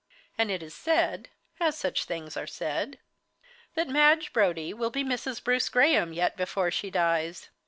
[0.35, 1.29] And it is said
[1.59, 2.97] as such things are said
[3.75, 5.43] that Madge Brodie will be Mrs.
[5.43, 7.49] Bruce Graham yet before she dies.